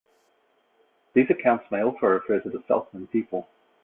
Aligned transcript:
These 1.13 1.29
accounts 1.29 1.69
may 1.69 1.83
also 1.83 2.07
refer 2.07 2.39
to 2.39 2.49
the 2.49 2.63
Selk'nam 2.67 3.07
people. 3.11 3.47